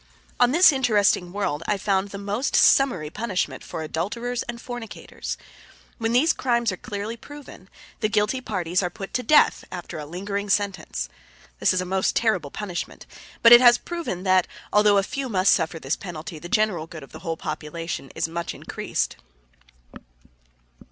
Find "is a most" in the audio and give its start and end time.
11.71-12.15